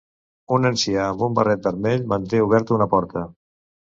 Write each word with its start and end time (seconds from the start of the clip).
Un 0.55 0.63
ancià 0.69 1.03
amb 1.09 1.25
un 1.27 1.35
barret 1.41 1.67
vermell 1.69 2.09
manté 2.13 2.41
oberta 2.47 2.77
una 2.79 2.89
porta 2.97 3.25